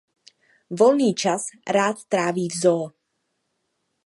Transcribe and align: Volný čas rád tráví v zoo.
Volný 0.71 1.13
čas 1.13 1.43
rád 1.69 2.05
tráví 2.09 2.49
v 2.49 2.55
zoo. 2.59 2.85